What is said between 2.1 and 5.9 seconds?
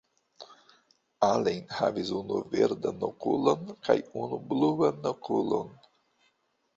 unu verdan okulon kaj unu bluan okulon.